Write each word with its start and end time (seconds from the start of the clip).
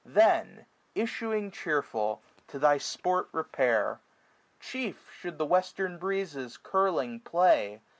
Then, 0.03 0.65
issuing 0.95 1.51
cheerful, 1.51 2.23
to 2.47 2.57
thy 2.57 2.79
sport 2.79 3.29
repair; 3.33 3.99
Chief 4.59 5.11
should 5.13 5.37
the 5.37 5.45
western 5.45 5.99
breezes 5.99 6.57
curling 6.57 7.19
play. 7.19 7.81